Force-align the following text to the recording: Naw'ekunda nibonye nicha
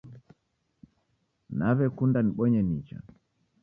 Naw'ekunda 1.57 2.19
nibonye 2.21 2.59
nicha 2.69 2.97